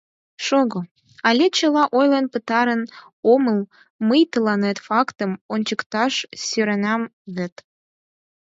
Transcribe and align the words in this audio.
—Шого, 0.45 0.79
але 1.29 1.45
чыла 1.57 1.83
ойлен 1.97 2.25
пытарен 2.33 2.81
омыл, 3.33 3.59
мый 4.07 4.21
тыланет 4.31 4.77
фактым 4.87 5.31
ончыкташ 5.53 6.13
сӧренам 6.45 7.01
вет. 7.35 7.55